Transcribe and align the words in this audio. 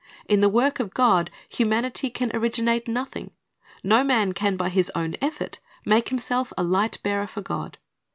In 0.27 0.39
the 0.39 0.49
work 0.49 0.79
of 0.79 0.95
God, 0.95 1.29
humanity 1.47 2.09
can 2.09 2.35
originate 2.35 2.87
nothing. 2.87 3.29
No 3.83 4.03
man 4.03 4.31
can 4.33 4.57
by 4.57 4.69
his 4.69 4.91
own 4.95 5.15
effort 5.21 5.59
make 5.85 6.09
himself 6.09 6.51
a 6.57 6.63
light 6.63 6.97
bearer 7.03 7.27
for 7.27 7.43
God. 7.43 7.77